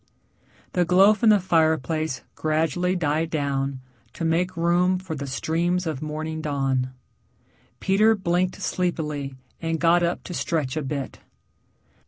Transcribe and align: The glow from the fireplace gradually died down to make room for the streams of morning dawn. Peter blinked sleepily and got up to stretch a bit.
The 0.73 0.83
glow 0.83 1.13
from 1.13 1.29
the 1.29 1.39
fireplace 1.39 2.23
gradually 2.33 2.95
died 2.95 3.29
down 3.29 3.81
to 4.13 4.25
make 4.25 4.57
room 4.57 4.97
for 4.97 5.13
the 5.15 5.27
streams 5.27 5.85
of 5.85 6.01
morning 6.01 6.41
dawn. 6.41 6.89
Peter 7.79 8.15
blinked 8.15 8.59
sleepily 8.59 9.35
and 9.61 9.79
got 9.79 10.01
up 10.01 10.23
to 10.23 10.33
stretch 10.33 10.75
a 10.75 10.81
bit. 10.81 11.19